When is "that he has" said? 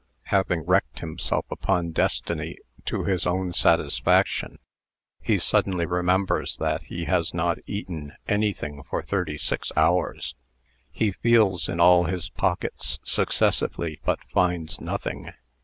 6.57-7.35